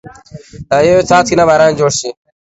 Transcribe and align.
دا 0.69 0.77
يو 0.87 0.93
يو 0.97 1.07
څاڅکي 1.09 1.33
نه 1.39 1.43
باران 1.49 1.71
جوړ 1.79 1.91
شي 1.99 2.09